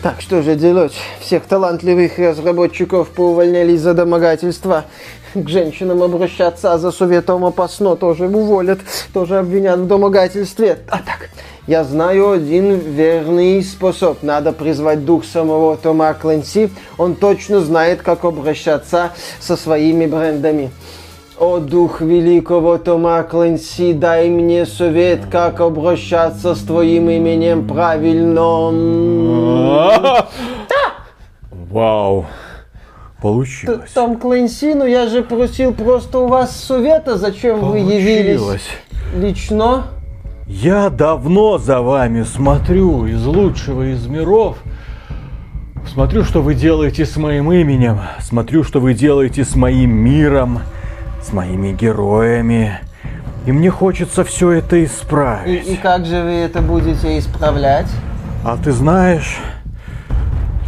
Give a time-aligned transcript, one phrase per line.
[0.00, 0.92] Так, что же делать?
[1.18, 4.84] Всех талантливых разработчиков поувольняли за домогательство.
[5.34, 8.78] К женщинам обращаться, а за советом опасно тоже уволят,
[9.12, 10.78] тоже обвинят в домогательстве.
[10.88, 11.30] А так,
[11.66, 14.22] я знаю один верный способ.
[14.22, 16.70] Надо призвать дух самого Тома Кленси.
[16.96, 19.10] Он точно знает, как обращаться
[19.40, 20.70] со своими брендами.
[21.40, 28.42] О, дух великого Тома Кленси, дай мне совет, как обращаться с твоим именем правильно.
[31.70, 32.26] Вау.
[33.22, 33.92] Получилось.
[33.92, 38.40] Том Кленси, ну я же просил просто у вас совета, зачем вы явились
[39.14, 39.84] лично?
[40.48, 44.56] Я давно за вами смотрю из лучшего из миров.
[45.86, 48.00] Смотрю, что вы делаете с моим именем.
[48.20, 50.60] Смотрю, что вы делаете с моим миром
[51.28, 52.78] с моими героями.
[53.44, 55.66] И мне хочется все это исправить.
[55.66, 57.86] И, и как же вы это будете исправлять?
[58.44, 59.36] А ты знаешь,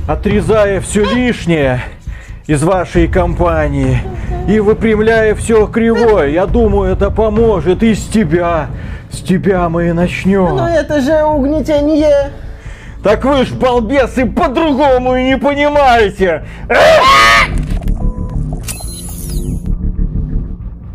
[0.07, 1.81] отрезая все лишнее
[2.47, 4.03] из вашей компании
[4.49, 8.67] и выпрямляя все кривое, я думаю, это поможет и с тебя.
[9.11, 10.57] С тебя мы и начнем.
[10.57, 12.33] Но это же угнетение.
[13.03, 16.45] Так вы ж балбесы по-другому и не понимаете.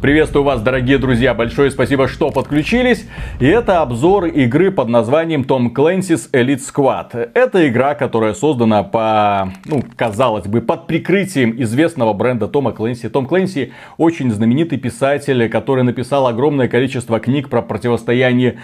[0.05, 3.07] Приветствую вас, дорогие друзья, большое спасибо, что подключились.
[3.39, 7.31] И это обзор игры под названием Tom Clancy's Elite Squad.
[7.33, 13.09] Это игра, которая создана по, ну, казалось бы, под прикрытием известного бренда Тома Клэнси.
[13.09, 18.59] Том Клэнси очень знаменитый писатель, который написал огромное количество книг про противостояние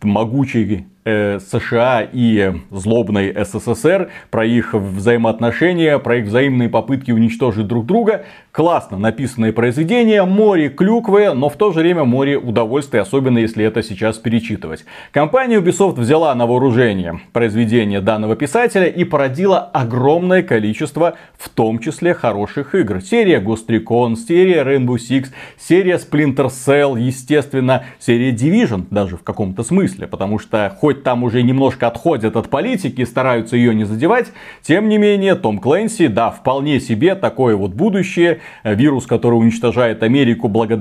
[0.00, 7.86] могучей Э, США и злобной СССР, про их взаимоотношения, про их взаимные попытки уничтожить друг
[7.86, 8.24] друга.
[8.50, 13.82] Классно написанное произведение, море клюквы, но в то же время море удовольствия, особенно если это
[13.82, 14.84] сейчас перечитывать.
[15.10, 22.14] Компания Ubisoft взяла на вооружение произведение данного писателя и породила огромное количество, в том числе
[22.14, 23.00] хороших игр.
[23.00, 29.64] Серия Ghost Recon, серия Rainbow Six, серия Splinter Cell, естественно, серия Division даже в каком-то
[29.64, 34.28] смысле, потому что хоть там уже немножко отходят от политики, стараются ее не задевать,
[34.62, 38.38] тем не менее, Том Клэнси, да, вполне себе такое вот будущее.
[38.62, 40.75] Вирус, который уничтожает Америку благодаря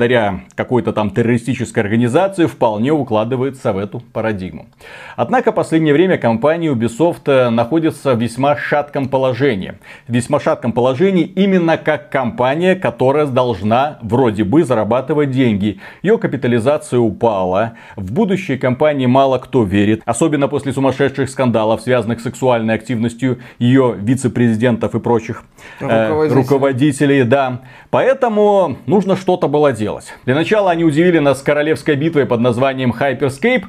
[0.55, 4.67] какой-то там террористической организации, вполне укладывается в эту парадигму.
[5.15, 9.73] Однако, в последнее время компания Ubisoft э, находится в весьма шатком положении.
[10.07, 15.79] В весьма шатком положении именно как компания, которая должна вроде бы зарабатывать деньги.
[16.01, 17.73] Ее капитализация упала.
[17.95, 23.95] В будущее компании мало кто верит особенно после сумасшедших скандалов, связанных с сексуальной активностью ее
[23.97, 25.43] вице-президентов и прочих
[25.79, 26.41] э, руководителей.
[26.41, 27.23] руководителей.
[27.23, 27.61] Да.
[27.89, 30.13] Поэтому нужно что-то было делать.
[30.25, 33.65] Для начала они удивили нас королевской битвой под названием Hyperscape.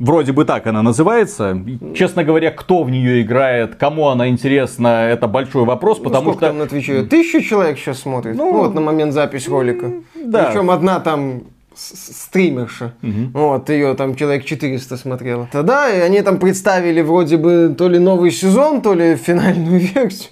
[0.00, 1.56] Вроде бы так она называется.
[1.94, 6.40] Честно говоря, кто в нее играет, кому она интересна, это большой вопрос, ну, потому что...
[6.40, 7.04] там на Твиче?
[7.04, 8.34] Тысячу человек сейчас смотрит?
[8.34, 9.92] Ну, ну вот на момент записи ролика.
[10.16, 10.46] Да.
[10.46, 11.44] Причем одна там
[11.74, 12.94] стримерша.
[13.02, 13.30] Угу.
[13.32, 15.48] Вот, ее там человек 400 смотрело.
[15.50, 20.30] Тогда и они там представили вроде бы то ли новый сезон, то ли финальную версию.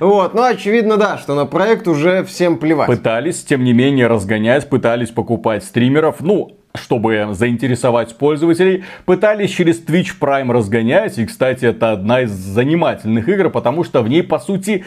[0.00, 2.86] Вот, ну очевидно, да, что на проект уже всем плевать.
[2.86, 6.20] Пытались, тем не менее, разгонять, пытались покупать стримеров.
[6.20, 11.18] Ну, чтобы заинтересовать пользователей, пытались через Twitch Prime разгонять.
[11.18, 14.84] И, кстати, это одна из занимательных игр, потому что в ней, по сути,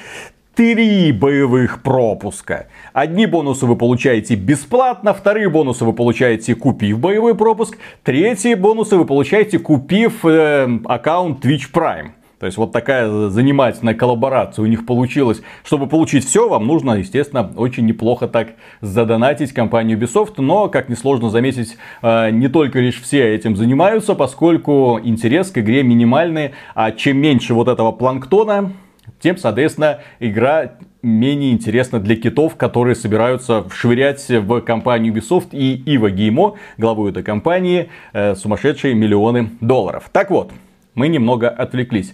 [0.55, 2.67] три боевых пропуска.
[2.93, 9.05] Одни бонусы вы получаете бесплатно, вторые бонусы вы получаете купив боевой пропуск, третьи бонусы вы
[9.05, 12.11] получаете купив э, аккаунт Twitch Prime.
[12.43, 15.41] То есть вот такая занимательная коллаборация у них получилась.
[15.63, 20.33] Чтобы получить все, вам нужно, естественно, очень неплохо так задонатить компанию Ubisoft.
[20.39, 25.83] Но, как несложно заметить, э, не только лишь все этим занимаются, поскольку интерес к игре
[25.83, 26.51] минимальный.
[26.75, 28.73] А чем меньше вот этого планктона,
[29.23, 36.11] тем, соответственно, игра менее интересна для китов, которые собираются швырять в компанию Ubisoft и Ива
[36.11, 40.09] Геймо, главу этой компании, э, сумасшедшие миллионы долларов.
[40.11, 40.51] Так вот,
[40.93, 42.13] мы немного отвлеклись.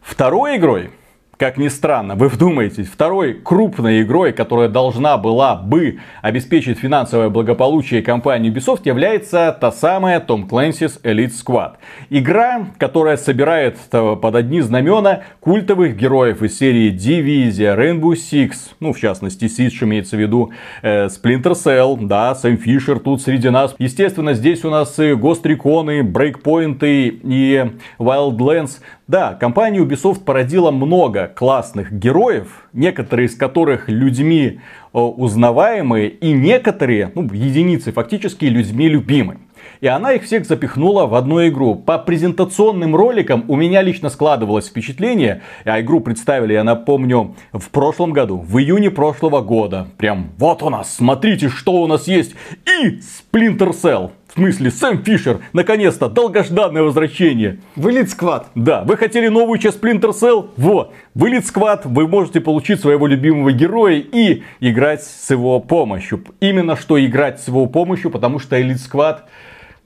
[0.00, 0.90] Второй игрой
[1.38, 8.02] как ни странно, вы вдумаетесь, второй крупной игрой, которая должна была бы обеспечить финансовое благополучие
[8.02, 11.74] компании Ubisoft, является та самая Tom Clancy's Elite Squad.
[12.10, 18.50] Игра, которая собирает э, под одни знамена культовых героев из серии Division, Rainbow Six,
[18.80, 20.50] ну, в частности, Siege имеется в виду,
[20.82, 23.76] э, Splinter Cell, да, Сэм Фишер тут среди нас.
[23.78, 27.70] Естественно, здесь у нас и Ghost Recon, Breakpoint и
[28.00, 28.80] Wildlands.
[29.08, 34.60] Да, компания Ubisoft породила много классных героев, некоторые из которых людьми
[34.92, 39.38] э, узнаваемые и некоторые, ну, единицы фактически людьми любимы.
[39.80, 41.74] и она их всех запихнула в одну игру.
[41.74, 48.12] По презентационным роликам у меня лично складывалось впечатление, а игру представили, я напомню, в прошлом
[48.12, 49.88] году, в июне прошлого года.
[49.96, 52.34] Прям вот у нас, смотрите, что у нас есть.
[52.66, 54.10] И Splinter Cell.
[54.38, 57.58] В смысле, Сэм Фишер, наконец-то, долгожданное возвращение.
[57.74, 58.46] Вылет сквад.
[58.54, 60.50] Да, вы хотели новую часть Splinter Cell?
[60.56, 66.22] Вот, вылет сквад, вы можете получить своего любимого героя и играть с его помощью.
[66.38, 69.22] Именно что играть с его помощью, потому что Elite Squad,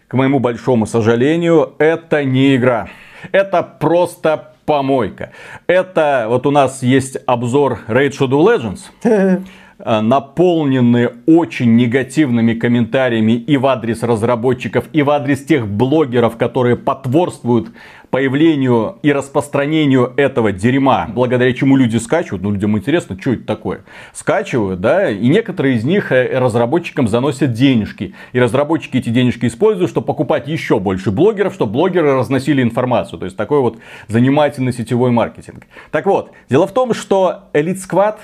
[0.06, 2.90] к моему большому сожалению, это не игра.
[3.32, 5.32] Это просто помойка.
[5.66, 8.80] Это, вот у нас есть обзор Raid Shadow Legends.
[9.84, 16.76] Э, наполнены очень негативными комментариями и в адрес разработчиков, и в адрес тех блогеров, которые
[16.76, 17.70] потворствуют
[18.10, 23.80] появлению и распространению этого дерьма, благодаря чему люди скачивают, ну людям интересно, что это такое,
[24.12, 29.90] скачивают, да, и некоторые из них э, разработчикам заносят денежки, и разработчики эти денежки используют,
[29.90, 35.10] чтобы покупать еще больше блогеров, чтобы блогеры разносили информацию, то есть такой вот занимательный сетевой
[35.10, 35.66] маркетинг.
[35.90, 38.18] Так вот, дело в том, что Elite Squad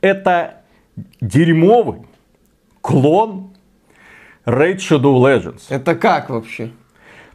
[0.00, 0.63] это
[1.20, 2.02] дерьмовый
[2.80, 3.54] клон
[4.46, 5.62] Raid Shadow Legends.
[5.68, 6.70] Это как вообще?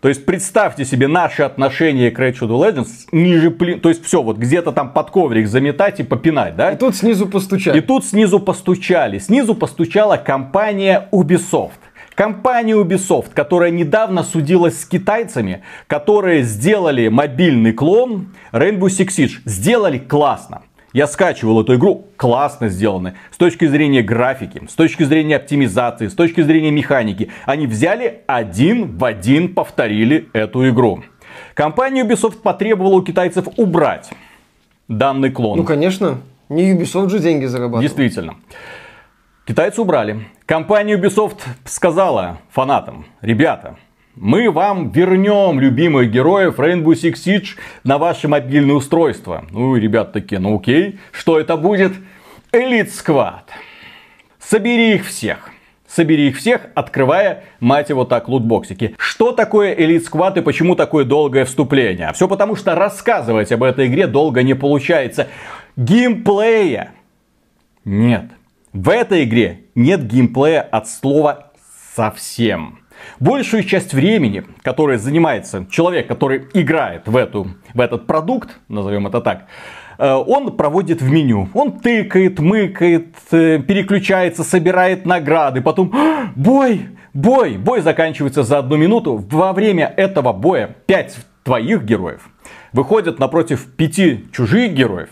[0.02, 3.82] То есть представьте себе наши отношения к Raid Shadow Legends ниже плин...
[3.82, 6.72] То есть все, вот где-то там под коврик заметать и попинать, да?
[6.72, 7.78] И тут снизу постучали.
[7.78, 9.18] И тут снизу постучали.
[9.18, 11.72] Снизу постучала компания Ubisoft.
[12.16, 19.32] Компания Ubisoft, которая недавно судилась с китайцами, которые сделали мобильный клон Rainbow Six Siege.
[19.46, 20.62] Сделали классно.
[20.94, 23.16] Я скачивал эту игру, классно сделаны.
[23.32, 27.30] С точки зрения графики, с точки зрения оптимизации, с точки зрения механики.
[27.46, 31.04] Они взяли один в один повторили эту игру.
[31.54, 34.10] Компания Ubisoft потребовала у китайцев убрать
[34.88, 35.60] данный клон.
[35.60, 36.22] Ну, конечно.
[36.50, 37.84] Не Ubisoft же деньги зарабатывает.
[37.84, 38.36] Действительно.
[39.46, 40.28] Китайцы убрали.
[40.46, 43.78] Компания Ubisoft сказала фанатам, ребята,
[44.16, 47.48] мы вам вернем любимых героев Rainbow Six Siege
[47.84, 49.46] на ваше мобильное устройство.
[49.52, 51.94] Ну, ребят такие, ну окей, что это будет?
[52.52, 53.44] Elite Squad.
[54.40, 55.52] Собери их всех.
[55.88, 58.96] Собери их всех, открывая, мать его так, лутбоксики.
[58.98, 62.12] Что такое Elite Squad и почему такое долгое вступление?
[62.14, 65.28] Все потому, что рассказывать об этой игре долго не получается.
[65.76, 66.92] Геймплея
[67.86, 68.26] нет.
[68.72, 71.52] В этой игре нет геймплея от слова
[71.96, 72.79] совсем.
[73.20, 79.22] Большую часть времени, которое занимается человек, который играет в, эту, в этот продукт, назовем это
[79.22, 79.48] так,
[79.98, 81.50] э, он проводит в меню.
[81.54, 85.62] Он тыкает, мыкает, э, переключается, собирает награды.
[85.62, 89.18] Потом «А, бой, бой, бой заканчивается за одну минуту.
[89.30, 92.30] Во время этого боя пять твоих героев
[92.74, 95.10] выходят напротив пяти чужих героев.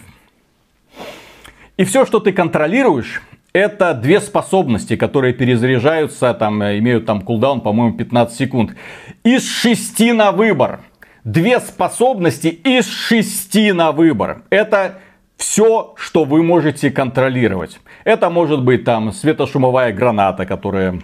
[1.77, 3.21] И все, что ты контролируешь,
[3.53, 8.75] это две способности, которые перезаряжаются, там, э, имеют там кулдаун, по-моему, 15 секунд.
[9.23, 10.81] Из шести на выбор.
[11.23, 14.43] Две способности из шести на выбор.
[14.49, 14.99] Это
[15.37, 17.79] все, что вы можете контролировать.
[18.03, 20.99] Это может быть там светошумовая граната, которая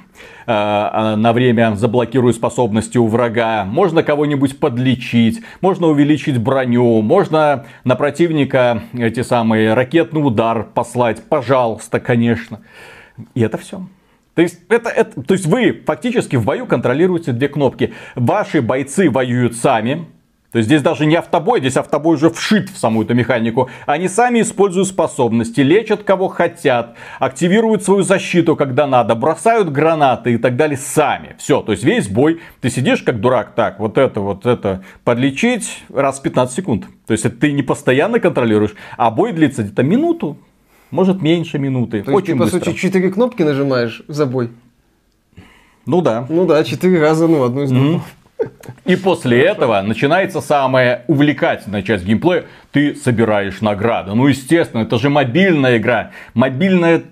[0.47, 3.63] э, на время заблокирует способности у врага.
[3.63, 11.99] Можно кого-нибудь подлечить, можно увеличить броню, можно на противника эти самые ракетный удар послать, пожалуйста,
[11.99, 12.61] конечно.
[13.35, 13.87] И это все.
[14.33, 17.93] То есть, это, это, то есть вы фактически в бою контролируете две кнопки.
[18.15, 20.07] Ваши бойцы воюют сами,
[20.53, 23.71] то есть здесь даже не автобой, здесь автобой уже вшит в саму эту механику.
[23.87, 30.37] Они сами используют способности, лечат кого хотят, активируют свою защиту, когда надо, бросают гранаты и
[30.37, 31.35] так далее сами.
[31.39, 35.83] Все, то есть весь бой, ты сидишь как дурак, так, вот это, вот это, подлечить
[35.89, 36.85] раз в 15 секунд.
[37.07, 40.37] То есть это ты не постоянно контролируешь, а бой длится где-то минуту,
[40.91, 42.03] может меньше минуты.
[42.03, 42.59] То есть Очень ты, по быстро.
[42.59, 44.51] сути, четыре кнопки нажимаешь за бой?
[45.87, 46.27] Ну да.
[46.29, 48.01] Ну да, четыре раза, ну, одну из mm-hmm.
[48.85, 52.45] И после этого начинается самая увлекательная часть геймплея.
[52.71, 54.13] Ты собираешь награды.
[54.13, 56.11] Ну, естественно, это же мобильная игра.
[56.33, 57.03] Мобильная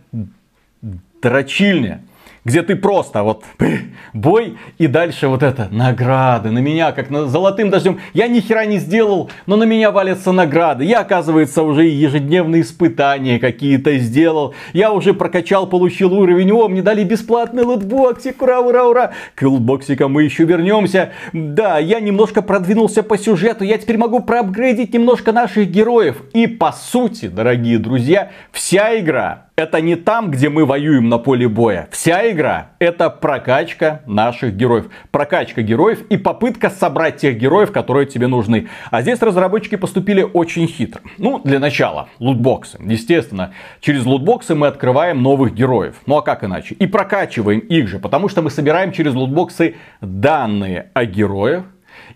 [1.21, 2.01] дрочильня
[2.43, 3.43] где ты просто вот
[4.13, 7.99] бой и дальше вот это награды на меня как на золотым дождем.
[8.13, 10.83] Я ни хера не сделал, но на меня валятся награды.
[10.85, 14.53] Я оказывается уже ежедневные испытания какие-то сделал.
[14.73, 16.51] Я уже прокачал, получил уровень.
[16.51, 18.41] О, мне дали бесплатный лутбоксик.
[18.41, 19.11] Ура, ура, ура.
[19.35, 21.11] К лутбоксикам мы еще вернемся.
[21.33, 23.63] Да, я немножко продвинулся по сюжету.
[23.63, 26.23] Я теперь могу проапгрейдить немножко наших героев.
[26.33, 31.47] И по сути, дорогие друзья, вся игра это не там, где мы воюем на поле
[31.47, 31.87] боя.
[31.91, 34.87] Вся игра это прокачка наших героев.
[35.11, 38.67] Прокачка героев и попытка собрать тех героев, которые тебе нужны.
[38.89, 41.01] А здесь разработчики поступили очень хитро.
[41.17, 42.79] Ну, для начала, лутбоксы.
[42.83, 45.95] Естественно, через лутбоксы мы открываем новых героев.
[46.07, 46.73] Ну а как иначе?
[46.75, 51.65] И прокачиваем их же, потому что мы собираем через лутбоксы данные о героях,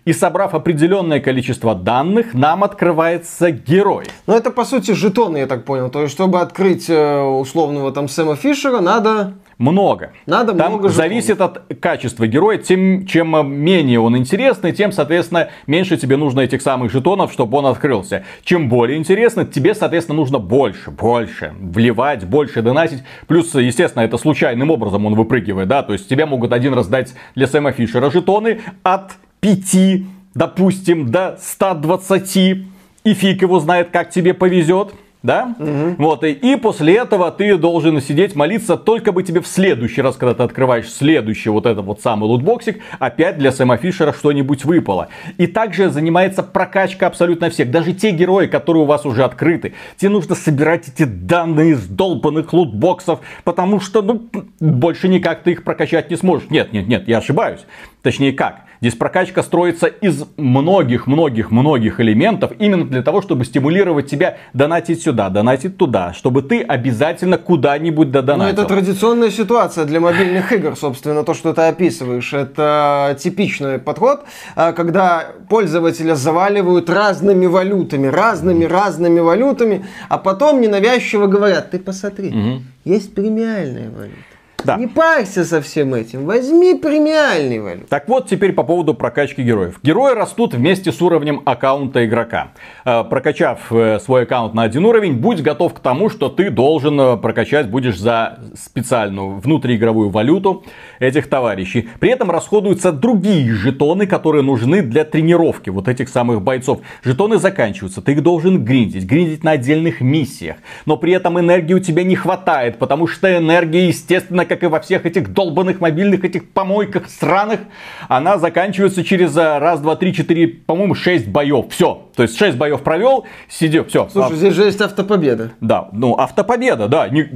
[0.06, 4.06] и собрав определенное количество данных, нам открывается герой.
[4.26, 5.90] Ну это по сути жетоны, я так понял.
[5.90, 10.12] То есть, чтобы открыть э, условного там Сэма Фишера, надо много.
[10.26, 10.96] Надо Там много жетонов.
[10.96, 12.58] зависит от качества героя.
[12.58, 17.66] Тем, чем менее он интересный, тем, соответственно, меньше тебе нужно этих самых жетонов, чтобы он
[17.66, 18.24] открылся.
[18.44, 23.02] Чем более интересный, тебе, соответственно, нужно больше, больше вливать, больше донатить.
[23.26, 27.14] Плюс, естественно, это случайным образом он выпрыгивает, да, то есть тебе могут один раз дать
[27.34, 29.12] для Сэма Фишера жетоны от
[29.46, 30.02] 5,
[30.34, 34.92] допустим, до 120, и фиг его знает, как тебе повезет
[35.26, 35.54] да?
[35.58, 35.96] Угу.
[35.98, 40.16] Вот, и, и после этого ты должен сидеть, молиться, только бы тебе в следующий раз,
[40.16, 45.08] когда ты открываешь следующий вот этот вот самый лутбоксик, опять для Сэма Фишера что-нибудь выпало.
[45.36, 49.74] И также занимается прокачка абсолютно всех, даже те герои, которые у вас уже открыты.
[49.96, 54.28] Тебе нужно собирать эти данные из долбанных лутбоксов, потому что, ну,
[54.60, 56.48] больше никак ты их прокачать не сможешь.
[56.50, 57.60] Нет, нет, нет, я ошибаюсь.
[58.02, 65.02] Точнее как, Здесь прокачка строится из многих-многих-многих элементов именно для того, чтобы стимулировать тебя донатить
[65.02, 68.56] сюда, донатить туда, чтобы ты обязательно куда-нибудь додонатил.
[68.56, 72.32] Ну, это традиционная ситуация для мобильных игр, собственно, то, что ты описываешь.
[72.32, 81.70] Это типичный подход, а, когда пользователя заваливают разными валютами, разными-разными валютами, а потом ненавязчиво говорят,
[81.70, 82.62] ты посмотри, угу.
[82.84, 84.35] есть премиальная валюта.
[84.66, 84.76] Да.
[84.76, 86.26] Не парься со всем этим.
[86.26, 87.88] Возьми премиальный валют.
[87.88, 89.78] Так вот, теперь по поводу прокачки героев.
[89.82, 92.48] Герои растут вместе с уровнем аккаунта игрока.
[92.84, 97.00] Э, прокачав э, свой аккаунт на один уровень, будь готов к тому, что ты должен
[97.00, 100.64] э, прокачать будешь за специальную внутриигровую валюту
[100.98, 101.88] этих товарищей.
[102.00, 106.80] При этом расходуются другие жетоны, которые нужны для тренировки вот этих самых бойцов.
[107.04, 110.56] Жетоны заканчиваются, ты их должен гриндить, гриндить на отдельных миссиях.
[110.86, 114.80] Но при этом энергии у тебя не хватает, потому что энергия, естественно, как и во
[114.80, 117.60] всех этих долбанных мобильных этих помойках сраных,
[118.08, 121.66] она заканчивается через э, раз, два, три, четыре, по-моему, шесть боев.
[121.70, 122.06] Все.
[122.16, 124.08] То есть шесть боев провел, сидел, все.
[124.10, 124.36] Слушай, а...
[124.36, 125.52] здесь же есть автопобеда.
[125.60, 127.08] Да, ну автопобеда, да.
[127.08, 127.28] Не...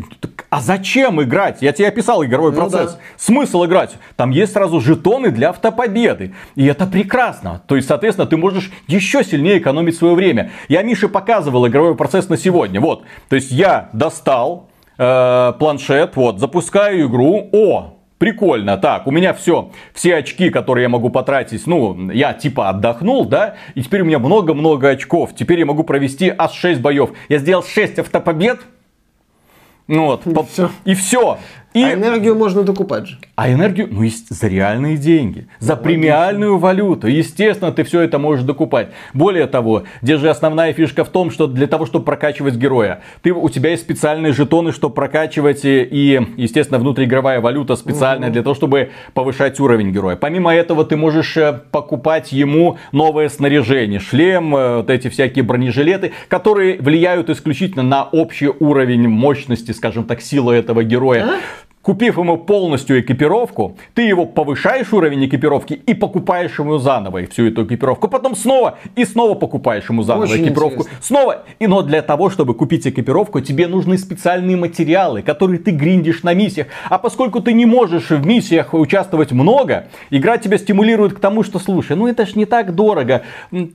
[0.48, 1.58] А зачем играть?
[1.60, 2.94] Я тебе описал игровой ну, процесс.
[2.94, 3.00] Да.
[3.16, 3.96] Смысл играть?
[4.16, 6.34] Там есть сразу жетоны для автопобеды.
[6.56, 7.62] И это прекрасно.
[7.66, 10.50] То есть, соответственно, ты можешь еще сильнее экономить свое время.
[10.68, 12.80] Я Мише показывал игровой процесс на сегодня.
[12.80, 13.04] Вот.
[13.28, 14.69] То есть я достал
[15.00, 20.88] э, планшет, вот, запускаю игру, о, прикольно, так, у меня все, все очки, которые я
[20.90, 25.66] могу потратить, ну, я типа отдохнул, да, и теперь у меня много-много очков, теперь я
[25.66, 27.10] могу провести аж 6 боев.
[27.30, 28.60] Я сделал 6 автопобед,
[29.86, 30.44] ну вот, и, по...
[30.44, 30.70] все.
[30.84, 31.38] и все.
[31.72, 31.82] И...
[31.82, 33.18] А энергию можно докупать же.
[33.36, 37.06] А энергию, ну, есть за реальные деньги, за ну, премиальную валюту.
[37.06, 38.88] Естественно, ты все это можешь докупать.
[39.14, 43.32] Более того, здесь же основная фишка в том, что для того, чтобы прокачивать героя, ты,
[43.32, 48.32] у тебя есть специальные жетоны, чтобы прокачивать, и, естественно, внутриигровая валюта специальная угу.
[48.32, 50.16] для того, чтобы повышать уровень героя.
[50.16, 56.12] Помимо этого, ты можешь э, покупать ему новое снаряжение, шлем, э, вот эти всякие бронежилеты,
[56.26, 61.24] которые влияют исключительно на общий уровень мощности, скажем так, силы этого героя.
[61.24, 61.40] А?
[61.82, 67.64] Купив ему полностью экипировку, ты его повышаешь уровень экипировки и покупаешь ему заново всю эту
[67.64, 68.06] экипировку.
[68.06, 70.82] Потом снова и снова покупаешь ему заново Очень экипировку.
[70.82, 70.98] Интересно.
[71.00, 71.42] Снова.
[71.58, 76.34] И но для того, чтобы купить экипировку, тебе нужны специальные материалы, которые ты гриндишь на
[76.34, 76.66] миссиях.
[76.90, 81.58] А поскольку ты не можешь в миссиях участвовать много, игра тебя стимулирует к тому, что
[81.58, 83.22] слушай, ну это ж не так дорого.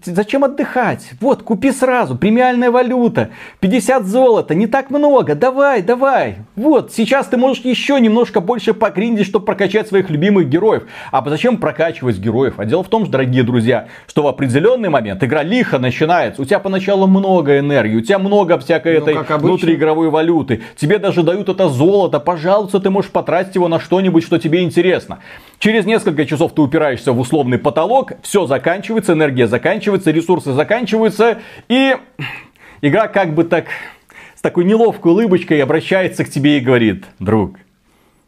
[0.04, 1.10] Зачем отдыхать?
[1.20, 2.16] Вот, купи сразу.
[2.16, 3.32] Премиальная валюта.
[3.62, 4.54] 50 золота.
[4.54, 5.34] Не так много.
[5.34, 6.36] Давай, давай.
[6.56, 10.84] Вот, сейчас ты можешь еще еще немножко больше погриндить, чтобы прокачать своих любимых героев.
[11.12, 12.56] А зачем прокачивать героев?
[12.58, 16.42] А дело в том, дорогие друзья, что в определенный момент игра лихо начинается.
[16.42, 20.62] У тебя поначалу много энергии, у тебя много всякой ну, этой внутриигровой валюты.
[20.76, 22.20] Тебе даже дают это золото.
[22.20, 25.20] Пожалуйста, ты можешь потратить его на что-нибудь, что тебе интересно.
[25.60, 31.96] Через несколько часов ты упираешься в условный потолок, все заканчивается, энергия заканчивается, ресурсы заканчиваются, и
[32.82, 33.66] игра как бы так
[34.36, 37.56] с такой неловкой улыбочкой обращается к тебе и говорит, друг,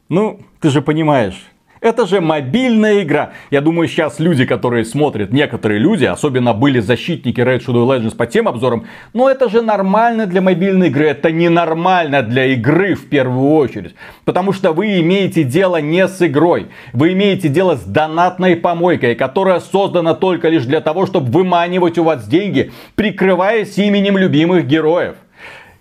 [0.09, 1.41] ну, ты же понимаешь,
[1.79, 3.33] это же мобильная игра.
[3.51, 8.25] Я думаю, сейчас люди, которые смотрят, некоторые люди, особенно были защитники Red Shadow Legends по
[8.25, 13.51] тем обзорам, но это же нормально для мобильной игры, это ненормально для игры в первую
[13.51, 13.95] очередь.
[14.25, 19.59] Потому что вы имеете дело не с игрой, вы имеете дело с донатной помойкой, которая
[19.59, 25.15] создана только лишь для того, чтобы выманивать у вас деньги, прикрываясь именем любимых героев.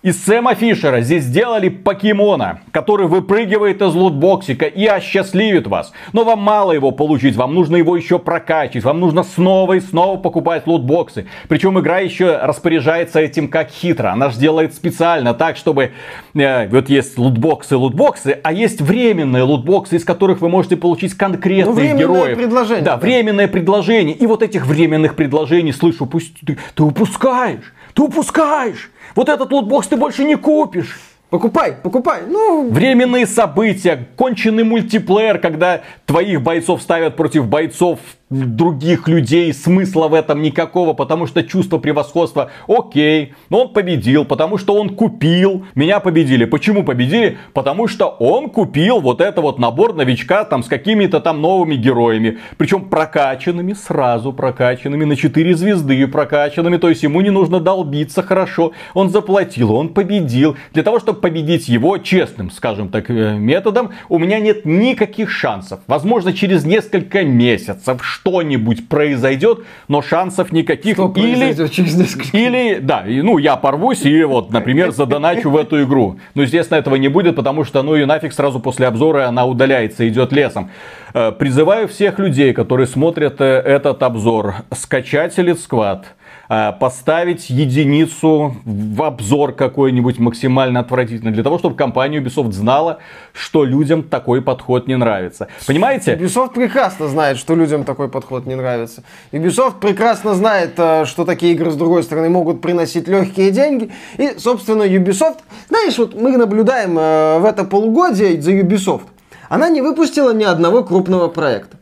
[0.07, 5.91] Из Сэма Фишера здесь сделали покемона, который выпрыгивает из лутбоксика и осчастливит вас.
[6.13, 10.17] Но вам мало его получить, вам нужно его еще прокачивать, вам нужно снова и снова
[10.17, 11.27] покупать лутбоксы.
[11.49, 14.13] Причем игра еще распоряжается этим как хитро.
[14.13, 15.91] Она же делает специально так, чтобы...
[16.33, 21.75] Э, вот есть лутбоксы, лутбоксы, а есть временные лутбоксы, из которых вы можете получить конкретных
[21.75, 22.37] ну, героев.
[22.37, 22.85] предложение.
[22.85, 24.15] Да, временное предложение.
[24.15, 27.73] И вот этих временных предложений, слышу, пусть ты, ты упускаешь.
[27.97, 28.91] Ты упускаешь.
[29.15, 30.99] Вот этот лутбокс ты больше не купишь.
[31.31, 32.21] Покупай, покупай.
[32.27, 32.69] Ну...
[32.69, 40.41] Временные события, конченый мультиплеер, когда твоих бойцов ставят против бойцов других людей, смысла в этом
[40.41, 46.45] никакого, потому что чувство превосходства, окей, но он победил, потому что он купил, меня победили.
[46.45, 47.37] Почему победили?
[47.53, 52.39] Потому что он купил вот это вот набор новичка там с какими-то там новыми героями,
[52.57, 58.73] причем прокачанными, сразу прокачанными, на 4 звезды прокачанными, то есть ему не нужно долбиться хорошо,
[58.93, 60.57] он заплатил, он победил.
[60.73, 65.79] Для того, чтобы победить его честным, скажем так, э, методом, у меня нет никаких шансов.
[65.87, 70.95] Возможно, через несколько месяцев что-нибудь произойдет, но шансов никаких.
[70.95, 75.83] Что или, через несколько или, да, ну я порвусь и вот, например, задоначу в эту
[75.83, 76.19] игру.
[76.35, 80.07] Но, естественно, этого не будет, потому что, ну и нафиг сразу после обзора она удаляется,
[80.07, 80.69] идет лесом.
[81.13, 86.03] Э, призываю всех людей, которые смотрят э, этот обзор, скачать Elite Squad
[86.47, 92.99] поставить единицу в обзор какой-нибудь максимально отвратительный, для того, чтобы компания Ubisoft знала,
[93.33, 95.47] что людям такой подход не нравится.
[95.65, 96.15] Понимаете?
[96.15, 99.03] Ubisoft прекрасно знает, что людям такой подход не нравится.
[99.31, 103.91] Ubisoft прекрасно знает, э, что такие игры, с другой стороны, могут приносить легкие деньги.
[104.17, 105.39] И, собственно, Ubisoft,
[105.69, 109.03] знаешь, вот мы наблюдаем э, в это полугодие за Ubisoft.
[109.49, 111.77] Она не выпустила ни одного крупного проекта.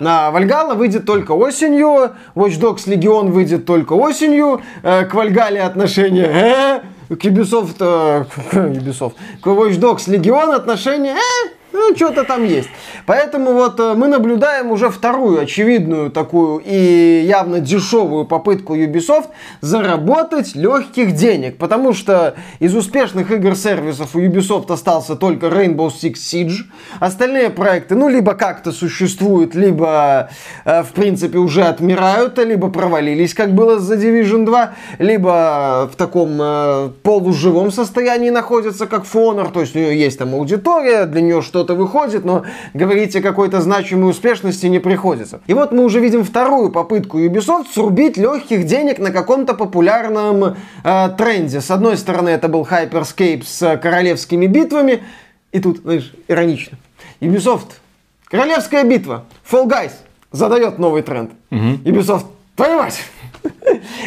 [0.00, 6.82] На Вальгала выйдет только осенью, Watch Dogs Legion выйдет только осенью, э, к Вальгале отношения
[7.08, 11.16] э, к Ubisoft, э, к Ubisoft, к Watch Dogs Legion отношения
[11.76, 12.68] ну, что-то там есть.
[13.06, 19.28] Поэтому вот э, мы наблюдаем уже вторую очевидную такую и явно дешевую попытку Ubisoft
[19.60, 21.58] заработать легких денег.
[21.58, 26.64] Потому что из успешных игр-сервисов у Ubisoft остался только Rainbow Six Siege.
[27.00, 30.30] Остальные проекты, ну, либо как-то существуют, либо,
[30.64, 36.38] э, в принципе, уже отмирают, либо провалились, как было за Division 2, либо в таком
[36.40, 39.50] э, полуживом состоянии находятся, как Фонор.
[39.50, 43.20] То есть у нее есть там аудитория, для нее что что-то выходит, но говорить о
[43.20, 45.40] какой-то значимой успешности не приходится.
[45.48, 51.08] И вот мы уже видим вторую попытку Ubisoft срубить легких денег на каком-то популярном э,
[51.18, 51.60] тренде.
[51.60, 55.02] С одной стороны, это был Hyperscape с королевскими битвами,
[55.50, 56.78] и тут, знаешь, иронично.
[57.20, 57.72] Ubisoft,
[58.26, 59.92] королевская битва, Fall Guys
[60.30, 61.32] задает новый тренд.
[61.50, 61.58] Угу.
[61.84, 63.00] Ubisoft, твою мать!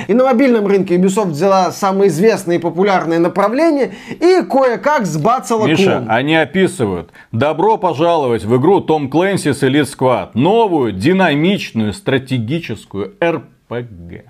[0.07, 5.83] И на мобильном рынке Ubisoft взяла самые известные и популярные направления и кое-как сбацала Миша,
[5.83, 6.05] клон.
[6.09, 7.11] они описывают.
[7.31, 10.29] Добро пожаловать в игру Tom Clancy's Elite Squad.
[10.33, 14.23] Новую, динамичную, стратегическую RPG.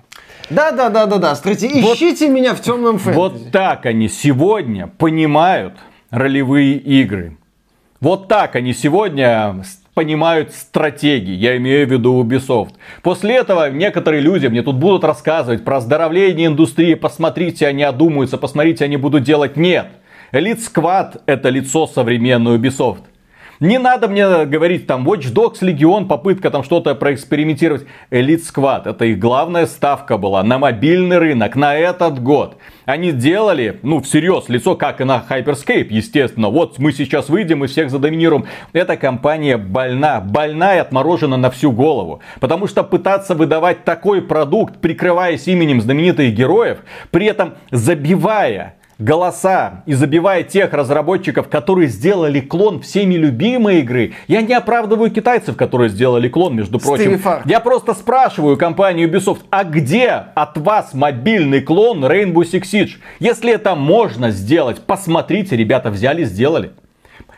[0.50, 1.34] Да, да, да, да, да.
[1.34, 1.80] Стратеги...
[1.80, 3.16] Вот, Ищите меня в темном фэнтези.
[3.16, 5.74] Вот так они сегодня понимают
[6.10, 7.36] ролевые игры.
[8.00, 9.62] Вот так они сегодня
[9.94, 12.74] понимают стратегии, я имею в виду Ubisoft.
[13.02, 18.84] После этого некоторые люди мне тут будут рассказывать про оздоровление индустрии, посмотрите, они одумаются, посмотрите,
[18.84, 19.56] они будут делать.
[19.56, 19.88] Нет,
[20.32, 23.02] Elite Squad это лицо современной Ubisoft.
[23.60, 27.84] Не надо мне говорить там Watch Dogs, Legion, попытка там что-то проэкспериментировать.
[28.10, 32.56] Elite Squad, это их главная ставка была на мобильный рынок на этот год.
[32.86, 36.48] Они делали, ну, всерьез, лицо, как и на Hyperscape, естественно.
[36.48, 38.46] Вот мы сейчас выйдем и всех задоминируем.
[38.72, 42.22] Эта компания больна, больна и отморожена на всю голову.
[42.40, 46.78] Потому что пытаться выдавать такой продукт, прикрываясь именем знаменитых героев,
[47.10, 54.12] при этом забивая голоса и забивая тех разработчиков, которые сделали клон всеми любимой игры.
[54.28, 57.20] Я не оправдываю китайцев, которые сделали клон, между прочим.
[57.46, 62.90] Я просто спрашиваю компанию Ubisoft, а где от вас мобильный клон Rainbow Six Siege?
[63.18, 66.72] Если это можно сделать, посмотрите, ребята взяли, сделали.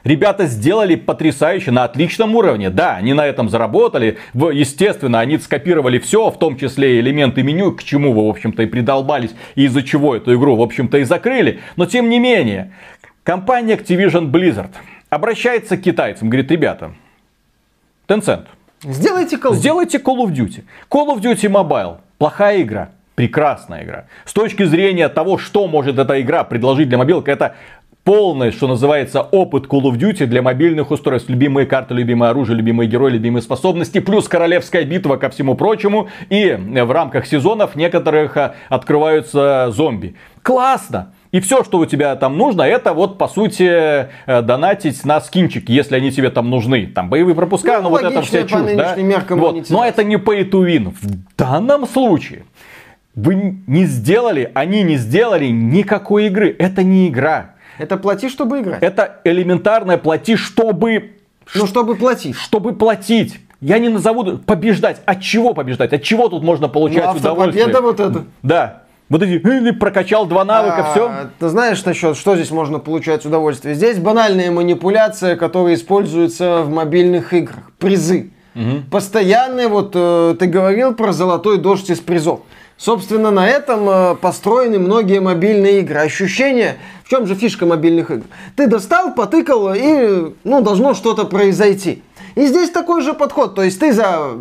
[0.04, 2.70] Ребята сделали потрясающе на отличном уровне.
[2.70, 4.18] Да, они на этом заработали.
[4.34, 8.66] Естественно, они скопировали все, в том числе элементы меню, к чему вы, в общем-то, и
[8.66, 11.60] придолбались, и из-за чего эту игру, в общем-то, и закрыли.
[11.76, 12.72] Но, тем не менее,
[13.22, 14.70] компания Activision Blizzard
[15.10, 16.94] обращается к китайцам, говорит, ребята,
[18.08, 18.46] Tencent,
[18.84, 19.56] Сделайте Call of Duty.
[19.58, 20.64] Сделайте Call of Duty.
[20.90, 21.98] Call of Duty Mobile.
[22.18, 22.90] Плохая игра.
[23.14, 24.06] Прекрасная игра.
[24.24, 27.54] С точки зрения того, что может эта игра предложить для мобилок, это
[28.04, 31.28] полный, что называется, опыт Call of Duty для мобильных устройств.
[31.28, 34.00] Любимые карты, любимое оружие, любимые герои, любимые способности.
[34.00, 36.08] Плюс королевская битва ко всему прочему.
[36.28, 40.16] И в рамках сезонов некоторых а, открываются зомби.
[40.42, 41.12] Классно!
[41.30, 45.72] И все, что у тебя там нужно, это вот, по сути, э, донатить на скинчики,
[45.72, 46.86] если они тебе там нужны.
[46.86, 48.96] Там боевые пропуска, ну, ну вот это все чушь, да?
[49.30, 49.70] Вот.
[49.70, 50.94] Но это не pay to win.
[51.00, 52.44] В данном случае
[53.14, 56.54] вы не сделали, они не сделали никакой игры.
[56.58, 57.51] Это не игра.
[57.78, 58.82] Это плати, чтобы играть.
[58.82, 61.12] Это элементарное плати, чтобы...
[61.54, 62.36] Ну, чтобы платить.
[62.36, 63.40] Чтобы платить.
[63.60, 65.00] Я не назову побеждать.
[65.04, 65.92] От чего побеждать?
[65.92, 67.64] От чего тут можно получать ну, удовольствие?
[67.64, 68.24] Победа вот это.
[68.42, 68.82] Да.
[69.08, 71.30] Вот эти, или прокачал два навыка, а, все.
[71.38, 73.74] Ты знаешь насчет, что здесь можно получать удовольствие?
[73.74, 77.70] Здесь банальная манипуляция, которая используется в мобильных играх.
[77.78, 78.30] Призы.
[78.54, 78.84] Угу.
[78.90, 82.40] Постоянные, вот э, ты говорил про золотой дождь из призов.
[82.82, 86.00] Собственно, на этом э, построены многие мобильные игры.
[86.00, 88.24] Ощущение, в чем же фишка мобильных игр?
[88.56, 92.02] Ты достал, потыкал, и ну, должно что-то произойти.
[92.34, 93.54] И здесь такой же подход.
[93.54, 94.32] То есть ты за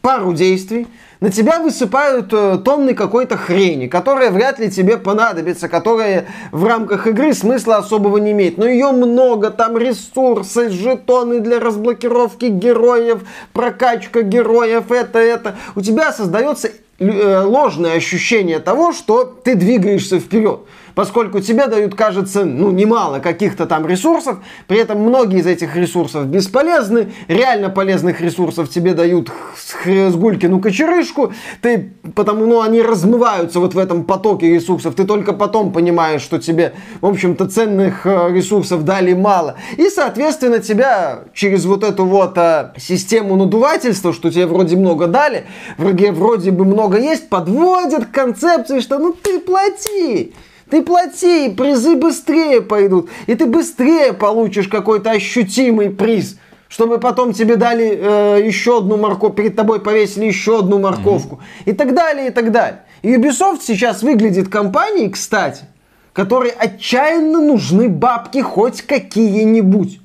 [0.00, 0.86] пару действий
[1.20, 7.06] на тебя высыпают э, тонны какой-то хрени, которая вряд ли тебе понадобится, которая в рамках
[7.06, 8.56] игры смысла особого не имеет.
[8.56, 15.56] Но ее много, там ресурсы, жетоны для разблокировки героев, прокачка героев, это, это.
[15.74, 20.60] У тебя создается ложное ощущение того, что ты двигаешься вперед
[20.94, 26.26] поскольку тебе дают, кажется, ну, немало каких-то там ресурсов, при этом многие из этих ресурсов
[26.26, 33.74] бесполезны, реально полезных ресурсов тебе дают с гулькину кочерышку, ты, потому, ну, они размываются вот
[33.74, 38.84] в этом потоке ресурсов, ты только потом понимаешь, что тебе, в общем-то, ценных э, ресурсов
[38.84, 39.56] дали мало.
[39.76, 45.46] И, соответственно, тебя через вот эту вот а, систему надувательства, что тебе вроде много дали,
[45.78, 50.32] вроде, вроде бы много есть, подводят к концепции, что ну ты плати.
[50.70, 53.10] Ты плати, и призы быстрее пойдут.
[53.26, 56.38] И ты быстрее получишь какой-то ощутимый приз.
[56.68, 61.36] Чтобы потом тебе дали э, еще одну морковку, перед тобой повесили еще одну морковку.
[61.36, 61.70] Mm-hmm.
[61.70, 62.80] И так далее, и так далее.
[63.02, 65.66] И Ubisoft сейчас выглядит компанией, кстати,
[66.12, 70.00] которой отчаянно нужны бабки хоть какие-нибудь.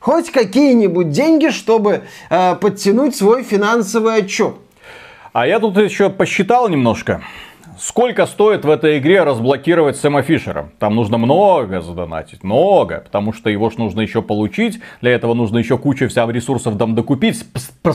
[0.00, 4.56] Хоть какие-нибудь деньги, чтобы э, подтянуть свой финансовый отчет.
[5.32, 7.22] А я тут еще посчитал немножко.
[7.80, 10.70] Сколько стоит в этой игре разблокировать Сэма Фишера?
[10.78, 14.80] Там нужно много задонатить, много, потому что его ж нужно еще получить.
[15.00, 17.42] Для этого нужно еще кучу всех ресурсов там докупить.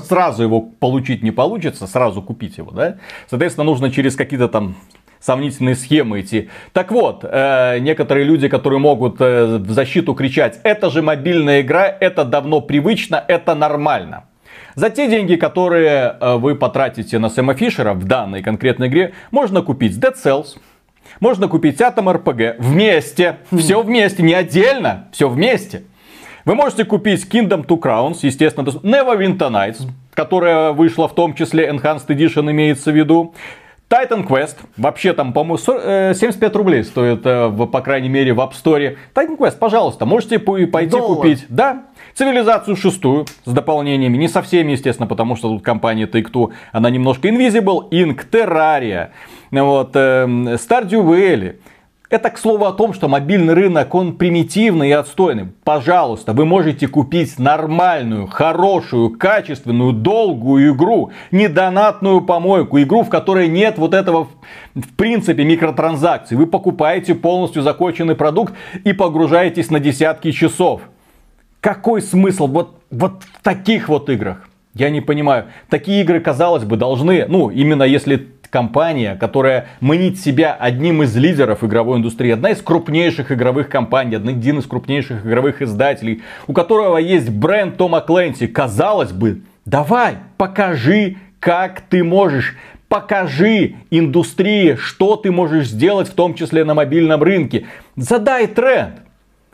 [0.07, 2.97] Сразу его получить не получится, сразу купить его, да?
[3.29, 4.75] Соответственно, нужно через какие-то там
[5.19, 6.49] сомнительные схемы идти.
[6.73, 11.85] Так вот, э, некоторые люди, которые могут э, в защиту кричать, это же мобильная игра,
[11.85, 14.23] это давно привычно, это нормально.
[14.75, 19.61] За те деньги, которые э, вы потратите на Сэма Фишера в данной конкретной игре, можно
[19.61, 20.57] купить Dead Cells,
[21.21, 23.37] можно купить Atom RPG вместе.
[23.55, 25.83] Все вместе, не отдельно, все вместе.
[26.43, 32.07] Вы можете купить Kingdom Two Crowns, естественно, Neverwinter Nights, которая вышла в том числе Enhanced
[32.07, 33.33] Edition имеется в виду.
[33.89, 38.51] Titan Quest, вообще там, по-моему, 75 э, рублей стоит, э, по крайней мере, в App
[38.51, 38.97] Store.
[39.13, 41.17] Titan Quest, пожалуйста, можете пойти Доллар.
[41.17, 41.45] купить.
[41.49, 41.83] Да,
[42.15, 47.27] Цивилизацию шестую с дополнениями, не со всеми, естественно, потому что тут компания Take-Two, она немножко
[47.27, 49.09] Invisible, Inc, Terraria,
[49.51, 50.23] вот, э,
[50.55, 51.57] Stardew Valley.
[52.09, 55.47] Это к слову о том, что мобильный рынок, он примитивный и отстойный.
[55.65, 61.11] Пожалуйста, вы можете купить нормальную, хорошую, качественную, долгую игру.
[61.31, 62.79] Не донатную помойку.
[62.79, 64.29] Игру, в которой нет вот этого,
[64.75, 66.37] в принципе, микротранзакций.
[66.37, 68.53] Вы покупаете полностью законченный продукт
[68.85, 70.83] и погружаетесь на десятки часов.
[71.65, 74.47] Какой смысл вот, вот в таких вот играх?
[74.75, 75.45] Я не понимаю.
[75.67, 81.63] Такие игры, казалось бы, должны, ну, именно если компания, которая манит себя одним из лидеров
[81.63, 87.31] игровой индустрии, одна из крупнейших игровых компаний, один из крупнейших игровых издателей, у которого есть
[87.31, 92.55] бренд Тома Кленси, казалось бы, давай, покажи, как ты можешь
[92.89, 97.65] покажи индустрии, что ты можешь сделать, в том числе на мобильном рынке.
[97.95, 99.04] Задай тренд.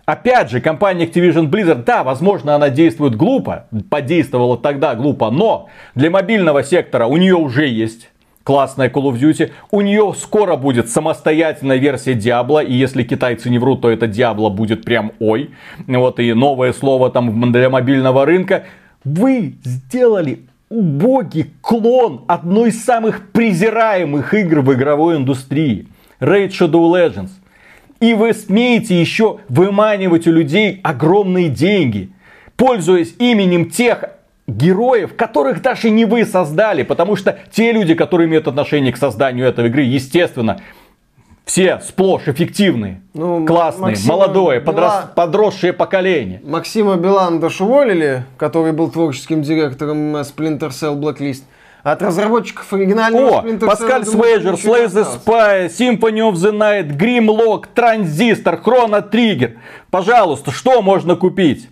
[0.06, 6.10] Опять же, компания Activision Blizzard, да, возможно, она действует глупо, подействовала тогда глупо, но для
[6.10, 8.10] мобильного сектора у нее уже есть
[8.44, 9.52] классная Call of Duty.
[9.70, 14.50] У нее скоро будет самостоятельная версия Diablo, и если китайцы не врут, то это Diablo
[14.50, 15.52] будет прям ой.
[15.88, 18.64] Вот и новое слово там для мобильного рынка.
[19.04, 25.88] Вы сделали убогий клон одной из самых презираемых игр в игровой индустрии.
[26.20, 27.30] Raid Shadow Legends.
[28.02, 32.12] И вы смеете еще выманивать у людей огромные деньги,
[32.58, 34.06] пользуясь именем тех
[34.48, 36.84] героев, которых даже не вы создали.
[36.84, 40.60] Потому что те люди, которые имеют отношение к созданию этой игры, естественно,
[41.46, 44.66] все сплошь эффективные, ну, классные, Максима молодое, Бела...
[44.66, 44.94] подрос...
[45.16, 46.42] подросшее поколение.
[46.44, 51.44] Максима Билан уволили, который был творческим директором Splinter Cell Blacklist.
[51.84, 58.62] От разработчиков оригинального О, Паскаль Свейджер, Slay the Spy, Symphony of the Night, Grimlock, Transistor,
[58.62, 59.58] Chrono Trigger.
[59.90, 61.70] Пожалуйста, что можно купить?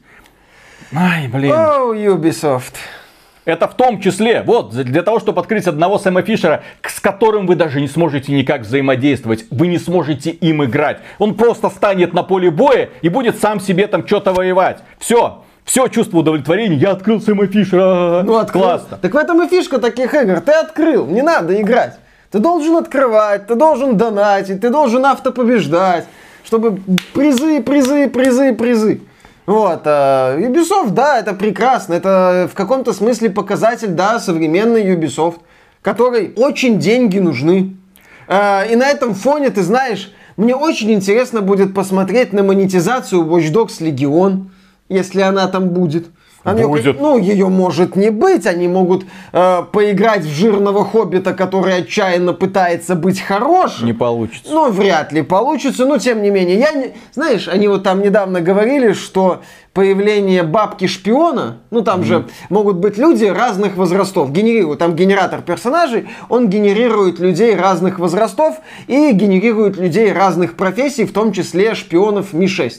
[0.92, 1.54] Ай, блин.
[1.54, 2.74] О, Ubisoft.
[3.46, 7.56] Это в том числе, вот, для того, чтобы открыть одного Сэма Фишера, с которым вы
[7.56, 11.00] даже не сможете никак взаимодействовать, вы не сможете им играть.
[11.20, 14.84] Он просто станет на поле боя и будет сам себе там что-то воевать.
[15.00, 18.24] Все, все чувство удовлетворения, я открыл Сэма Фишера.
[18.26, 18.64] Ну, открыл.
[18.64, 18.98] Классно.
[19.00, 20.40] Так в этом и фишка таких игр.
[20.42, 22.00] Ты открыл, не надо играть.
[22.32, 26.06] Ты должен открывать, ты должен донатить, ты должен автопобеждать,
[26.44, 26.80] чтобы
[27.14, 29.02] призы, призы, призы, призы.
[29.46, 35.38] Вот, а Ubisoft, да, это прекрасно, это в каком-то смысле показатель, да, современный Ubisoft,
[35.84, 37.76] который очень деньги нужны.
[38.28, 43.52] А, и на этом фоне, ты знаешь, мне очень интересно будет посмотреть на монетизацию Watch
[43.52, 44.50] Dogs Legion,
[44.90, 46.08] если она там будет.
[46.44, 47.02] Она, Будет.
[47.02, 48.48] Ну, ее может не быть.
[48.48, 53.86] Они могут э, поиграть в жирного хоббита, который отчаянно пытается быть хорошим.
[53.86, 54.50] Не получится.
[54.52, 55.86] Ну, вряд ли получится.
[55.86, 56.94] Но, тем не менее, я не...
[57.12, 59.42] Знаешь, они вот там недавно говорили, что
[59.80, 62.04] появление бабки-шпиона, ну там mm-hmm.
[62.04, 68.56] же могут быть люди разных возрастов, генерируют, там генератор персонажей, он генерирует людей разных возрастов
[68.88, 72.74] и генерирует людей разных профессий, в том числе шпионов Ми-6.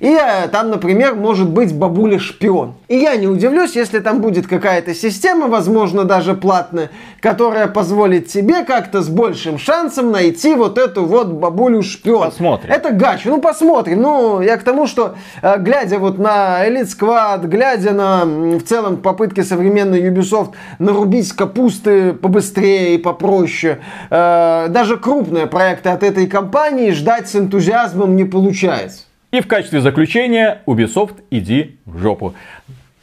[0.00, 2.76] И э, там, например, может быть бабуля-шпион.
[2.88, 8.64] И я не удивлюсь, если там будет какая-то система, возможно, даже платная, которая позволит тебе
[8.64, 12.30] как-то с большим шансом найти вот эту вот бабулю-шпион.
[12.30, 12.72] Посмотрим.
[12.72, 14.00] Это гачу, ну посмотрим.
[14.00, 18.62] Ну, я к тому, что, э, глядя вот на на Elite Squad, глядя на в
[18.62, 26.26] целом попытки современной Ubisoft нарубить капусты побыстрее и попроще, э, даже крупные проекты от этой
[26.26, 29.02] компании ждать с энтузиазмом не получается.
[29.32, 32.34] И в качестве заключения Ubisoft иди в жопу.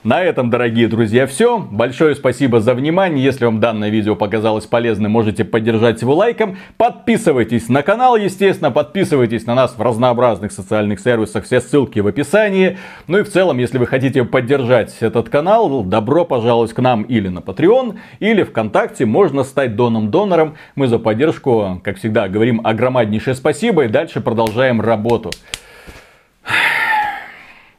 [0.06, 1.58] На этом, дорогие друзья, все.
[1.58, 3.26] Большое спасибо за внимание.
[3.26, 6.58] Если вам данное видео показалось полезным, можете поддержать его лайком.
[6.78, 8.70] Подписывайтесь на канал, естественно.
[8.70, 11.46] Подписывайтесь на нас в разнообразных социальных сервисах.
[11.46, 12.78] Все ссылки в описании.
[13.08, 17.30] Ну и в целом, если вы хотите поддержать этот канал, добро пожаловать к нам или
[17.30, 19.08] на Patreon, или ВКонтакте.
[19.08, 20.54] Можно стать доном-донором.
[20.76, 25.32] Мы за поддержку, как всегда, говорим огромнейшее спасибо и дальше продолжаем работу.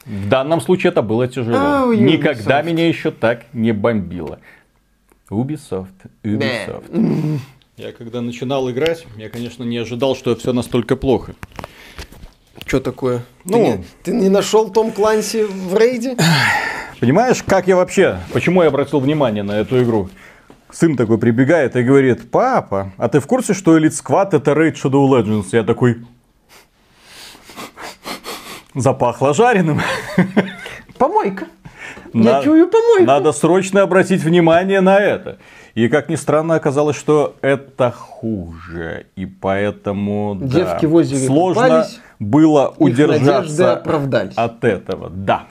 [0.06, 1.92] В данном случае это было тяжело.
[1.92, 4.38] Oh, Никогда меня еще так не бомбило.
[5.30, 5.88] Ubisoft,
[6.22, 7.40] Ubisoft.
[7.76, 11.34] Я когда начинал играть, я, конечно, не ожидал, что все настолько плохо.
[12.64, 13.22] Что такое?
[13.44, 16.16] Ну, ты не, ты не нашел Том Кланси в рейде?
[17.00, 20.08] Понимаешь, как я вообще, почему я обратил внимание на эту игру?
[20.72, 24.76] Сын такой прибегает и говорит, папа, а ты в курсе, что Elite Squad это рейд
[24.76, 25.48] Shadow Legends?
[25.52, 25.98] Я такой,
[28.76, 29.80] Запахло жареным.
[30.98, 31.46] Помойка.
[32.12, 33.04] Я надо, чую помойку.
[33.04, 35.38] Надо срочно обратить внимание на это.
[35.74, 39.06] И как ни странно, оказалось, что это хуже.
[39.16, 43.82] И поэтому Девки да, в озере сложно купались, было удержаться
[44.36, 45.10] от этого.
[45.10, 45.44] Да.